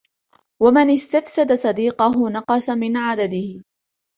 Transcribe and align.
وَمَنْ 0.61 0.89
اسْتَفْسَدَ 0.89 1.53
صَدِيقَهُ 1.53 2.29
نَقَصَ 2.29 2.69
مِنْ 2.69 2.97
عَدَدِهِ 2.97 3.63